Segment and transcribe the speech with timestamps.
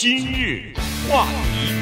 [0.00, 0.72] 今日
[1.10, 1.74] 话题，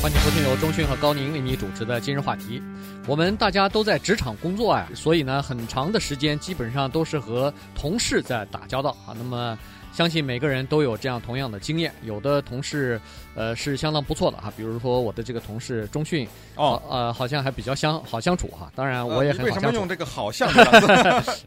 [0.00, 2.62] 欢迎收听由钟讯和高宁为你主持的今日话题。
[3.08, 9.10] 我们大家都在职场工作啊，所以呢，很长的时间基本上都是和同事在打交道啊。
[9.18, 9.58] 那么。
[9.92, 12.98] 相信每个人都有这样同样的经验，有的同事，
[13.34, 14.50] 呃，是相当不错的哈。
[14.56, 18.72] 比如说我的这个同事钟迅，哦，呃，好像还比较相好相处哈。
[18.74, 19.60] 当然我也很好相处。
[19.60, 21.44] 呃、为什么用这个“好像”这个字？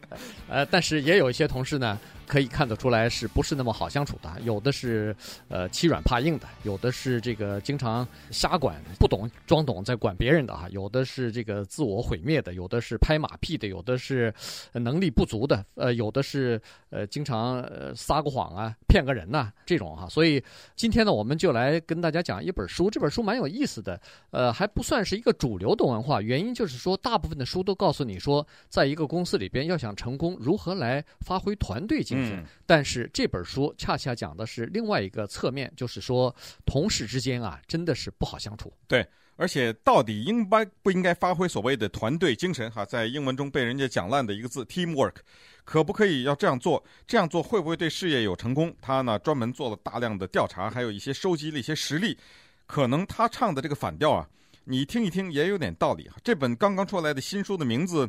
[0.48, 1.98] 呃，但是也有一些同事呢。
[2.26, 4.28] 可以看得出来，是不是那么好相处的？
[4.42, 5.14] 有的是，
[5.48, 14.34] 呃，欺软怕硬的；有的是这个经常瞎管、不懂装懂在管别人的哈；有的是这个自我毁灭的；有的是拍马屁的；有的是
[14.72, 20.08] 能力不足的；呃，有的是呃，经常呃撒个谎啊、骗个人呐、这种哈。
[20.08, 20.42] 所以
[20.74, 22.90] 今天呢，我们就来跟大家讲一本书。
[22.90, 24.00] 这本书蛮有意思的，
[24.30, 26.20] 呃，还不算是一个主流的文化。
[26.20, 32.15] 原因就是说，大部分的书都告诉你说，在一个公司里边要想成功，如何来发挥团队精。
[32.16, 36.34] 嗯，但是这本书恰恰讲的是另外一个侧面，就是说
[36.64, 38.72] 同事之间啊，真的是不好相处。
[38.88, 42.70] 对，而且到底应该不应该发挥所谓的团队精神？
[42.70, 45.14] 哈，在英文中被人家讲烂的一个字 “teamwork”，
[45.64, 46.82] 可不可以要这样做？
[47.06, 48.74] 这样做会不会对事业有成功？
[48.80, 52.16] 他呢专门做了大量的调查，还有一些收集了一些实例。
[52.66, 54.28] 可能他唱的这个反调啊，
[54.64, 56.10] 你听一听也有点道理。
[56.24, 58.08] 这本刚刚出来的新书的名字。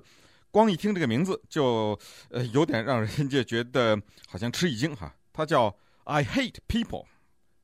[0.50, 1.98] 光一听这个名字就
[2.30, 5.70] 呃有点让人家觉得好像吃一惊哈，他叫
[6.06, 7.04] 《I Hate People》，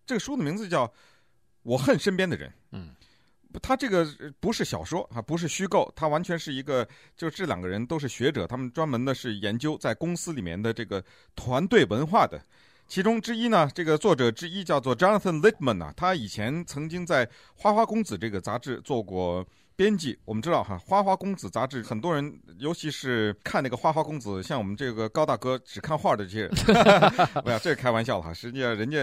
[0.06, 0.88] 这个书的名字叫
[1.64, 2.50] 《我恨身边的人》。
[2.72, 2.90] 嗯，
[3.62, 4.06] 他这个
[4.40, 11.03] 不是小说啊，不是虚构，他完全是一个，就这两个人都是学者，他们专门的是研究在公司里面的这个
[11.36, 12.40] 团队文化的。
[12.88, 17.25] 其中之一呢，这个作者之一叫做 Jonathan Littman 啊，他以前曾经在
[17.56, 19.47] 《花花公子》这个杂志做过。
[19.84, 26.52] 编辑，我们知道哈，《花花公子》杂志，很多人尤其是看那个《花花公子》，像我们这个高大哥只看画的这些人，
[27.44, 28.34] 不要这开玩笑了哈。
[28.34, 28.98] 实际上，人家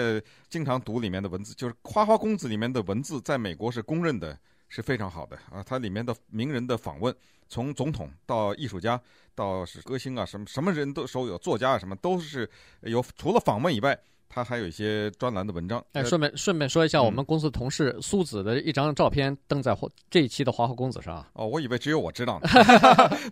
[0.49, 4.35] 经常读里面的文字，就是《花花公子》里面的文字，在美国是公认的
[4.71, 5.63] 是非常好的啊。
[5.63, 7.15] 它里面的名人的访问，
[7.47, 8.99] 从总统到艺术家
[9.35, 12.51] 到是歌星啊，什么什么人都都有，作家啊什么都是
[12.81, 14.01] 有，除了访问以外。
[14.31, 15.85] 他还有一些专栏的文章。
[15.93, 19.77] 哎，顺便顺便说一下，我们公司同事苏子的一张照片登在
[20.09, 21.27] 这一期的《花花公子》上。
[21.33, 22.49] 哦，我以为只有我知道呢。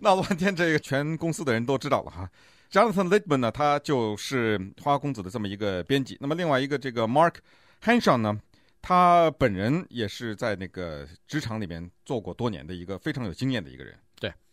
[0.01, 2.29] 闹了半天，这个全公司的人都知道了哈。
[2.69, 6.17] Jonathan Littman 呢，他就是《花花公子》的这么一个编辑。
[6.19, 7.35] 那么另外一个这个 Mark
[7.81, 8.37] Henshaw 呢，
[8.81, 13.95] 他本人也是在那个职场里面做过多年的一个非常有经验的一个人。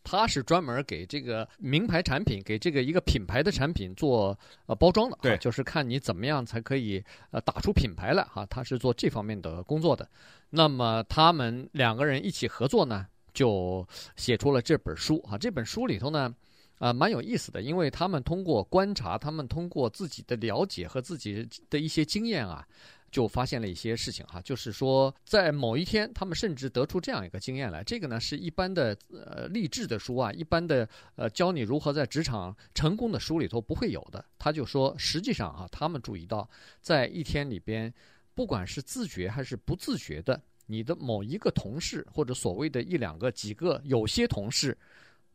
[0.08, 7.02] 他是专门给这个名牌产品，给这个一个品牌的产品做呃包装的，对，就是看你怎么样才可以
[7.32, 8.46] 呃打出品牌来哈。
[8.46, 10.08] 他是做这方面的工作的。
[10.48, 13.84] 那么他们两个人一起合作呢，就
[14.14, 15.36] 写出了这本书啊。
[15.36, 16.32] 这本书里头呢，
[16.78, 22.64] 啊、呃，蛮有意思的，因为他们通过观察，他们通过自己的了解和自己的一些经验啊。
[23.16, 27.82] 就发现了一些事情哈，就是说，在某一天，他们甚至得出这样一个经验来。
[27.82, 34.22] 这个呢，是一般的呃励志的书啊，一般的呃教你如何在职场成功的书里头不会有的。
[34.38, 36.46] 他就说，实际上啊，他们注意到，
[36.82, 37.90] 在一天里边，
[38.34, 44.76] 不管是自觉还是不自觉的，你的某一个同事或者所谓的一两个、几个、有些同事，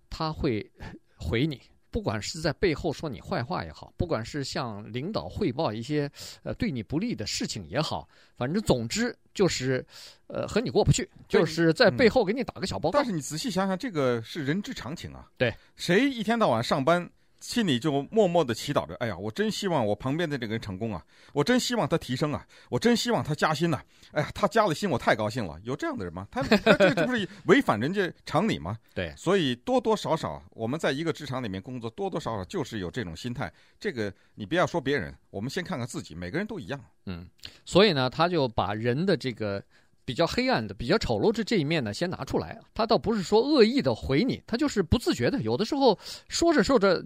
[0.08, 0.72] 他会
[1.18, 1.60] 回你。
[1.92, 6.10] 不管是在背后说你坏话也好，不管是向领导汇报一些
[6.44, 8.08] 呃对你不利的事情也好，
[8.38, 9.86] 反正总之就是，
[10.28, 12.98] 呃和你过不去，就是在背后给你打个小报告。
[12.98, 15.30] 但是你仔细想想，这个是人之常情啊。
[15.38, 17.08] 对，谁一天到晚上班，
[17.42, 21.04] 心里就默默的祈祷着，哎呀，我真希望我旁边的这个人成功啊，
[21.34, 25.60] 我真希望他提升啊，我真希望他加薪呐、啊，哎呀，他加了薪，我太高兴了。
[25.64, 26.28] 有这样的人吗？
[26.32, 28.78] 他他这这不是违反人家常理吗？
[28.94, 33.52] 对，所以多多少少我们在一个职场里面工作，多多少少就是有这种心态。
[33.80, 36.80] 这个你不要说别人，我们先看看自己，每个人都一样。
[37.08, 37.28] 嗯，
[37.66, 39.64] 所以呢，他就把人的这个
[40.06, 42.60] 比较黑暗的、比较丑陋的这一面呢，先拿出来。
[42.76, 45.98] 他倒不是说恶意的回你，他就是不自觉的，有的时候
[46.28, 47.04] 说着说着。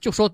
[0.00, 0.28] 就说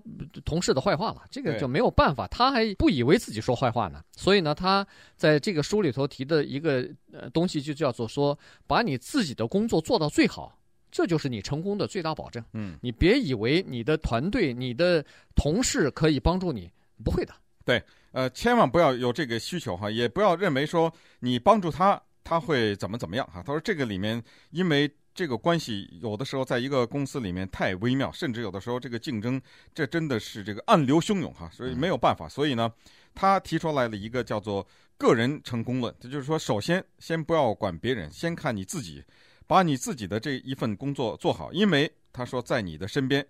[0.44, 4.02] 同事的坏话了，这个就没有办法，他还不以为自己说坏话呢。
[4.16, 4.86] 所以呢，他
[5.16, 10.58] 在这个书里头提的一个呃东西，就叫做说，把你自己的工作做到最好，
[10.90, 12.42] 这就是你成功的最大保证。
[12.54, 15.04] 嗯，你别以为你的团队、你的
[15.34, 16.70] 同事可以帮助你，
[17.04, 17.34] 不会的。
[17.66, 17.82] 对，
[18.12, 23.42] 呃，千万不要有这个需求哈，也不要认为说你帮助他，他会怎么怎么样哈。
[23.44, 24.90] 他说这个里面，因为。
[25.14, 29.40] 这个关系有的时候在一个公司里面太微妙，甚至有的时候这个竞争，
[29.72, 32.28] 这真的是这个暗流汹涌哈，所以没有办法。
[32.28, 32.72] 所以呢，
[33.14, 34.66] 他提出来了一个叫做
[34.98, 39.04] 个人成功论，这就是说，首先先不要管别人，先看你自己，
[39.46, 41.52] 把你自己的这一份工作做好。
[41.52, 43.24] 因为他说，在你的身边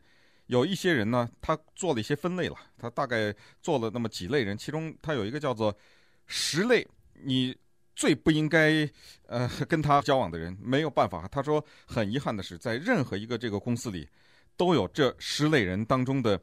[0.46, 5.76] 有一些人呢，他做了一些分类了，他大概做了那么几类人，其中他有一个叫做
[6.26, 6.86] 十类，
[7.22, 7.54] 你
[7.94, 8.88] 最不应该
[9.26, 11.28] 呃跟他交往的人，没有办法。
[11.28, 14.08] 他说很遗憾的是，在任何一个这个公司里，
[14.56, 16.40] 都有这十类人当中的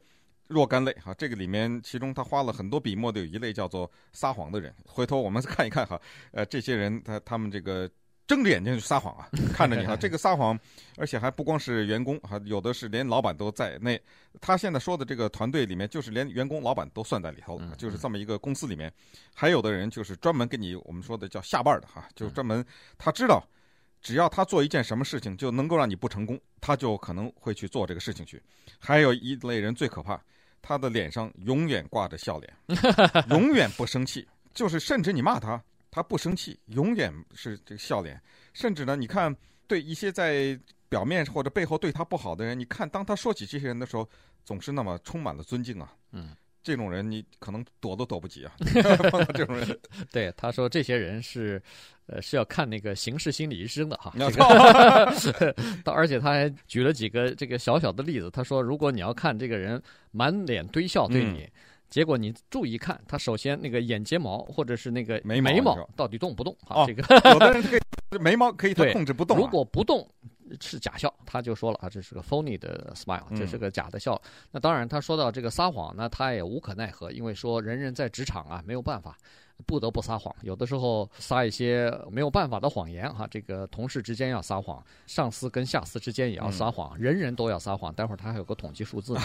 [0.48, 1.14] 若干类哈。
[1.14, 4.74] 这个里面，其中他花了很多笔墨的有一类叫做撒谎的人。
[4.86, 6.00] 回头我们看一看哈，
[6.32, 7.90] 呃，这些人他他们这个。
[8.32, 9.28] 睁着眼睛就撒谎啊！
[9.52, 10.58] 看着你哈，这个撒谎，
[10.96, 14.00] 而且还不光是员工还，有的是连老板都在内。
[14.40, 18.90] 他现在说的这个团队里面，就是连员工、老板都算在里头，就是这么一个公司里面。
[19.34, 22.64] 还有的人就是专门跟你我们说的叫下绊的哈，就专门
[22.96, 23.46] 他知道，
[24.00, 28.42] 只要他做一件什么事情就能够让你不成功，他就可能会去做这个事情去。
[28.78, 30.18] 还有一类人最可怕，
[30.62, 32.56] 他的脸上永远挂着笑脸，
[33.28, 35.62] 永远不生气，就是甚至你骂他。
[35.92, 38.18] 他不生气，永远是这个笑脸。
[38.54, 39.36] 甚至呢，你看，
[39.66, 40.58] 对一些在
[40.88, 44.08] 表面或者背后对他不好的人，你看，当他说起这些人的时候，
[44.42, 45.92] 总是那么充满了尊敬啊。
[46.12, 46.30] 嗯，
[46.62, 48.54] 这种人你可能躲都躲不及啊。
[49.10, 49.78] 碰到这种人，
[50.10, 51.62] 对他说，这些人是，
[52.06, 54.12] 呃，是要看那个刑事心理医生的哈。
[54.14, 54.42] 你要错。
[55.92, 58.30] 而且他还举了几个这个小小的例子。
[58.30, 61.40] 他说，如果你要看这个人满脸堆笑对你。
[61.40, 61.52] 嗯
[61.92, 66.56] 结果你注意看，他首先那个眼睫毛或者是那个眉毛到底动不动？
[66.66, 70.08] 啊，这个有的人这个眉毛可以他控制不动，如果不动
[70.58, 74.18] 是假笑，他就说了啊，这是个 phony 的 smile，这是个假的笑。
[74.52, 79.14] 那当然，他说到这个撒谎那，他也无可奈何，因为说人人在职场啊没有办法。
[79.62, 83.26] 不得不撒谎，有的时候撒一些没有办法的谎言哈。
[83.30, 87.92] 这个同事之间要撒谎，上司跟下司之间也要撒谎，嗯、人人都要撒谎。
[87.94, 89.16] 待会儿他还有个统计数字，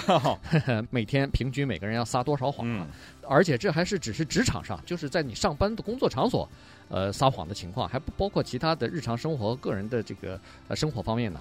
[0.90, 2.66] 每天平均每个人要撒多少谎？
[2.70, 2.88] 嗯、
[3.28, 6.48] 而且这还是只是职场上，就是在你上班的工作场所，
[6.90, 11.40] 呃，撒谎的情况，还不包括其他的日常生活、个人的这个呃生活方面呢。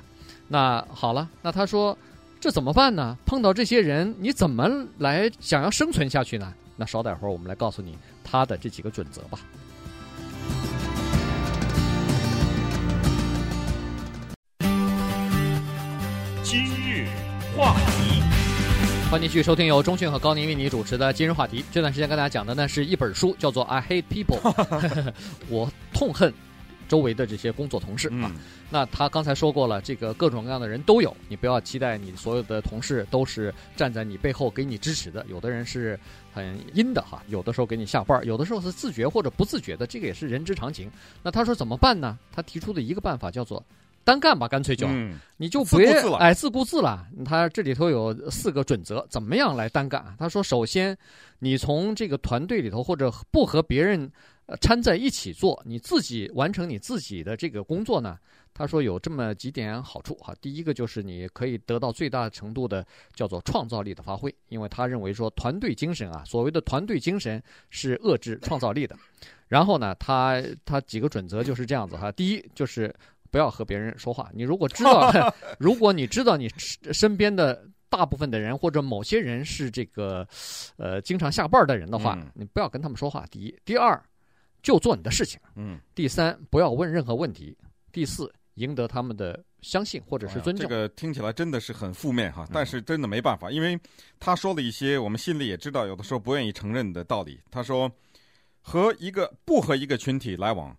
[0.48, 1.96] 那好了，那他说
[2.38, 3.16] 这怎么办呢？
[3.24, 6.52] 碰到这些人，你怎么来想要生存下去呢？
[6.76, 9.38] 那稍待会儿，我们来告诉你他的这几个准则吧。
[16.42, 17.08] 今日
[17.56, 18.22] 话题，
[19.10, 21.64] 欢迎继续收听由中讯和高宁为你主持的今日话题。
[21.72, 24.40] 这段时间跟大家讲的呢是一本书，叫做《I Hate People》，
[25.48, 26.32] 我痛恨。
[26.88, 28.30] 周围的这些工作同事啊，
[28.70, 35.98] 那他刚才说过了，这个各种各样的人都有，你不要期待你所有的同事都是站在你背后给你支持的，有的人是
[36.32, 40.90] 很阴的哈，有的时候给你下绊儿，有的时候是自觉或者不自觉的，这个也是人之常情。
[41.22, 42.18] 那他说怎么办呢？
[42.32, 43.62] 他提出的一个办法叫做
[44.04, 44.86] 单干吧，干脆就
[45.36, 47.04] 你就别哎自顾自了。
[47.24, 50.14] 他这里头有四个准则，怎么样来单干？
[50.18, 50.96] 他说首先，
[51.40, 54.12] 你从这个团队里头或者不和别人。
[54.46, 58.16] 呃，掺在一起做，你自己完成你自己的这个工作呢？
[58.54, 60.34] 他说有这么几点好处哈。
[60.40, 68.96] 第一个就是你可以得到最大程度的叫做创造力的发挥，因为他认为说团队精神啊，所谓的团队精神是遏制创造力的。
[69.48, 72.10] 然后呢，他他几个准则就是这样子哈。
[72.12, 72.94] 第一就是
[73.30, 74.30] 不要和别人说话。
[74.32, 75.12] 你如果知道，
[75.58, 76.48] 如果你知道你
[76.92, 80.26] 身边的大部分的人或者某些人是这个
[80.76, 83.26] 呃经常下班的人的话，你不要跟他们说话。
[83.28, 84.00] 第一，第二。
[84.66, 85.38] 就做你的事情。
[85.54, 87.56] 嗯，第三，不要问任何问题。
[87.92, 90.68] 第四，赢得他们的相信或者是尊重。
[90.68, 93.78] 这个听起来真的是很负面哈，但是真的没办法，因为
[94.18, 97.40] 他说了一些我们心里也知道，有的时候不愿意承认的道理。
[97.48, 97.88] 他说，
[98.60, 100.76] 和一个不和一个群体来往，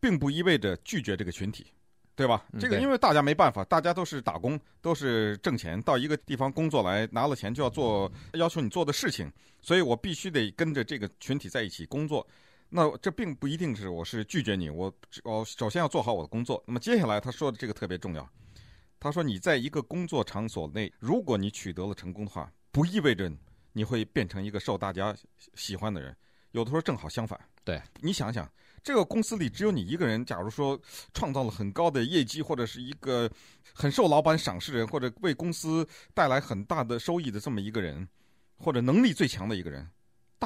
[0.00, 1.66] 并不意味着拒绝这个群体，
[2.14, 2.42] 对吧？
[2.58, 9.30] 这个因为大家没办法，大家都是打工，都是挣钱，到一个地方工作来，拿了钱就要做要求你做的事情，
[9.60, 12.26] 所以我必须得跟着这个群体在一起工作。
[12.68, 14.92] 那这并不一定是我是拒绝你，我
[15.22, 16.62] 我首先要做好我的工作。
[16.66, 18.28] 那么接下来他说的这个特别重要，
[18.98, 23.32] 他说你在一个工作场所内，如果你取得了成功的话，不意味着
[23.72, 25.16] 你会变成一个受大家
[25.54, 26.14] 喜欢的人，
[26.50, 27.38] 有的时候正好相反。
[27.64, 28.50] 对，你想想，
[28.82, 30.80] 这个公司里只有你一个人，假如说
[31.14, 33.30] 创造了很高的业绩，或者是一个
[33.74, 38.08] 很受老板赏识的人，或者为公司带来很大的收益的这么一个人，
[38.56, 39.88] 或者能力最强的一个人。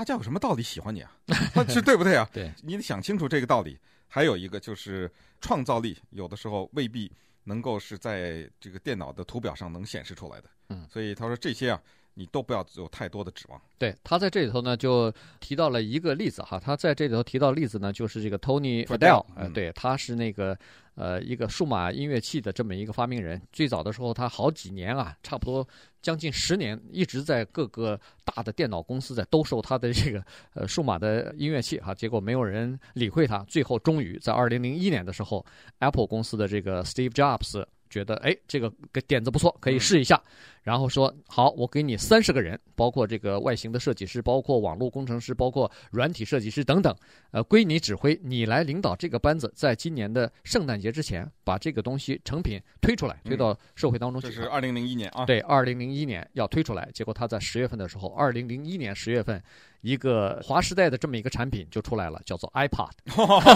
[0.00, 1.12] 大家有什么道理喜欢你啊？
[1.68, 2.26] 是对不对啊？
[2.32, 3.78] 对，你得想清楚这个道理。
[4.08, 7.12] 还有一个就是创造力，有的时候未必
[7.44, 10.48] 能够是在这个电脑的图表上能显示出来的。
[10.70, 11.82] 嗯，所以他说这些啊，
[12.14, 13.60] 你都不要有太多的指望。
[13.78, 16.58] 对，他在这里头呢，就提到了一个例子哈。
[16.58, 20.58] 他在这里头提到例子呢，就是这个 Tony Fadell，呃，对，他是那个。
[20.96, 25.66] 呃，一个数码音乐器的这么一个发明人，最早的时候他好几年啊，差不多
[26.02, 35.42] 将近十年，一直在各个大的电脑公司在兜售他的这个呃数码的音乐器哈，结果没有人理会他，最后终于在二零零一年的时候
[35.78, 40.20] ，Apple 公司的这个 Steve Jobs 觉得哎这个个点子不错，可以试一下，
[40.62, 46.94] 然后说好，我给你三十个人，包括这个外形的设计师，包括网络工程师，包括软体设计师等等，
[47.30, 54.28] 呃，归你指挥，你来领导这个班子，在今年的圣诞节之前把这个东西成品推出来，推到社会当中去。
[54.28, 59.42] 这是二零零一年啊，对，二零零一年要推出来，结果他在十月份的时候，二零零一年十月份，
[59.80, 62.90] 一个划时代的这么一个产品就出来了，叫做 iPod。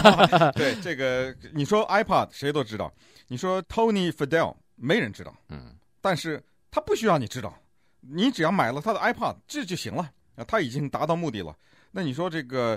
[0.56, 2.90] 对，这个你说 iPod 谁都知道，
[3.28, 6.42] 你说 Tony Fadell 没人知道，嗯，但是。
[6.74, 7.56] 他不需要你知道，
[8.00, 11.56] 你只要买了他的 iPod 这就行了啊，他已经达到目的了。
[11.92, 12.76] 那你说这个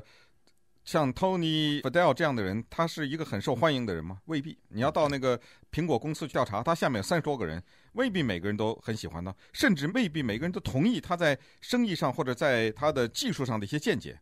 [0.85, 4.19] 像 Tony Fadell 这样的人，他是一个很受欢迎的人吗？
[4.25, 4.55] 未必。
[4.67, 7.59] 你要到那个苹果公司去调查，他下面有三十多个人，
[7.93, 14.15] 未必每个人都很喜欢他，甚至未必每个人都同意他在生意上或者在他的技术上的一些见解。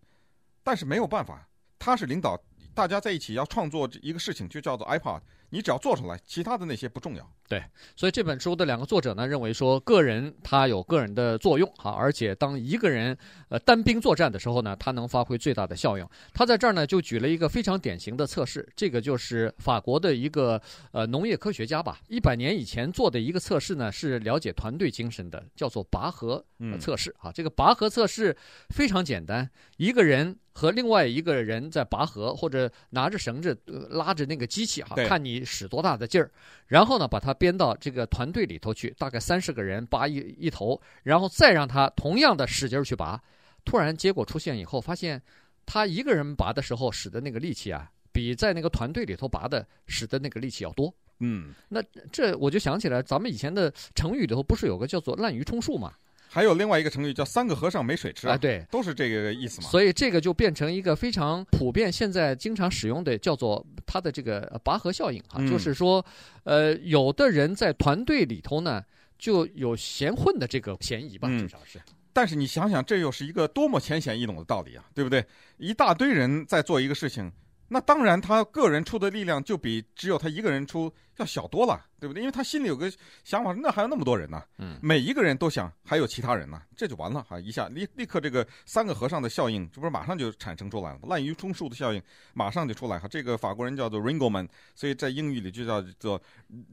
[0.63, 1.45] 但是没有办法，
[1.77, 2.41] 他是领导，
[2.73, 5.19] 大家在一起要创作一个事情，就叫做 iPod。
[5.49, 7.29] 你只要做出来，其他的那些不重要。
[7.47, 7.63] 对，
[7.95, 13.15] 所以这本书的两个作者呢，认为说个人他有个人的作用哈，而且当一个人
[13.49, 16.09] 呃单兵作战的时候呢，他能发挥最大的效用。
[16.33, 20.59] 他在这儿呢就举了一个非常典型的测试，这个就是法国的一个
[20.91, 26.43] 呃农业科学家吧，一百年以前做的一个测试呢，是了解团队精神的，叫做拔河
[26.79, 27.31] 测试啊。
[27.31, 28.35] 这个拔河测试
[28.69, 29.47] 非常简单，
[29.77, 33.55] 一个人和另外一个人在拔河，或者拿着绳子
[33.91, 36.31] 拉着那个机器哈，看你使多大的劲儿，
[36.67, 43.21] 然后呢把它编到这个团队里头去，大概三十个人拔一一头，然后再让他同样的使劲去拔。
[43.63, 45.21] 突然结果出现以后，发现
[45.65, 50.93] 他一个人拔的时候使的那个力气啊，比在那个团队里头拔的使的那个力气要多。
[51.19, 55.93] 嗯，那这我就想起来，咱们以前的成语里头不是有个叫做滥竽充数吗？
[56.35, 59.69] 还有另外一个成语叫“三个和尚没水吃”啊，对，都是这个意思嘛。
[59.69, 66.05] 所以这个就变成一个非常普遍，现在经常使用的叫做它的这个拔河效应哈，嗯、就是说，
[66.43, 68.83] 呃，有的人在团队里头呢
[69.17, 71.79] 就有闲混的这个嫌疑吧，至少是。
[72.11, 75.25] 但是你想想，这又是一个多么浅显易懂的道理啊，对不对？
[75.57, 77.31] 一大堆人在做一个事情。
[77.67, 82.21] 那当然，他个人出的力量就比只有他一个人出要小多了，对不对？
[82.21, 82.91] 因为他心里有个
[83.23, 90.99] 想法，那还有那么多人呢，嗯，每一个人都想还有其他人呢，这就完了哈，一下立立刻这个三个和尚的效应，这不是马上就产生出来了？
[91.03, 92.01] 滥竽充数的效应
[92.33, 93.07] 马上就出来哈。
[93.07, 96.21] 这个法国人叫做 Ringelmann，所以在英语里就叫做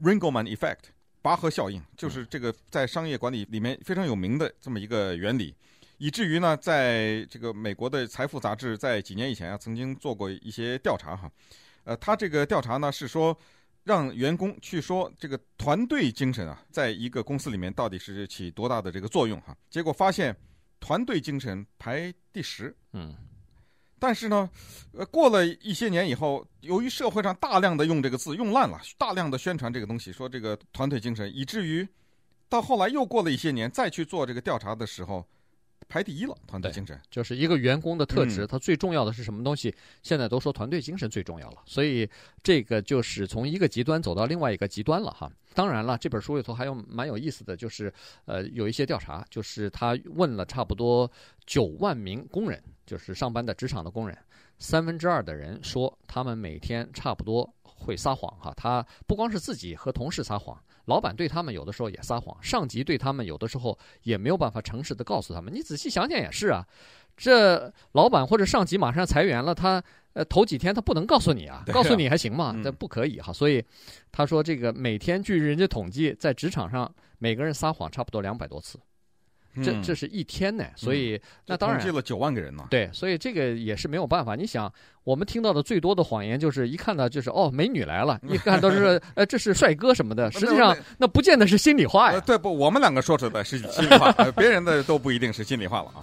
[0.03, 0.91] Ringelmann effect，
[1.23, 5.55] 拔河效应，就是这个在商业管理里面非常有名的这么一个原理。
[6.03, 11.31] 以至于呢，在这个美国的财富杂志在几年以前啊，曾经做过一些调查哈，
[11.85, 13.33] 呃，他这个调查呢是说，
[13.85, 20.35] 让员工去说这个团队精神啊，在一个公司里面到底是起多大的这个作用哈，结果发现
[20.81, 23.15] 团队精神排第十，嗯，
[23.97, 24.49] 但是呢，
[24.91, 31.87] 呃，过了一些年以后，由于社会上大量的用这个字用烂了，大量的宣传这个东西，说这个团队精神，以至于
[32.49, 35.25] 到后来又过了一些年再去做这个调查的时候。
[35.93, 38.45] 排第一了，团队精神就是一个员工的特质。
[38.45, 39.71] 嗯、它最重要的是什么东西？
[40.01, 42.09] 现在都说团队精神最重要了，所以
[42.41, 45.31] 这个就是从一个极端走到另外一个极端了哈。
[45.53, 47.93] 当然了，这本书里头还有蛮有意思的就是，
[48.25, 51.07] 呃，有一些调查，就是他问了差不多
[51.45, 54.17] 九万名工人，就是上班的职场的工人，
[54.57, 58.51] 三分之二的人说他们每天差不多会撒谎哈。
[58.57, 60.59] 他不光是自己和同事撒谎。
[60.85, 65.53] 老板对他们有的时候也撒谎，上级对他们有的时候也没有办法诚实的告诉他们。
[65.53, 66.65] 你仔细想想也是啊，
[67.15, 69.81] 这老板或者上级马上裁员了，他
[70.13, 72.55] 呃头几天他不能告诉你啊，告诉你还行吗？
[72.63, 73.31] 这不可以哈。
[73.31, 73.63] 所以
[74.11, 78.77] 他说这个每天据人家统计，在职场上每个人撒谎差不多两百多次。
[79.61, 82.65] 这这是一天呢，所以、嗯、那当然统计了九万个人呢。
[82.69, 84.35] 对，所以这个也是没有办法。
[84.35, 84.71] 你想，
[85.03, 90.31] 我们听到的最多的谎言就是一看到就是哦，美女来了，一看都是呃 这是帅哥什么的。
[90.31, 92.19] 实际上那不见得是心里话呀。
[92.21, 92.51] 对不？
[92.55, 96.01] 我们两个说出来是心里话，别人的都不一定是心里话了啊。